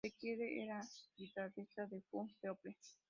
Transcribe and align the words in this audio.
Sequeira 0.03 0.43
era 0.63 0.79
guitarrista 1.15 1.85
de 1.85 2.01
Fun 2.09 2.27
People. 2.41 2.75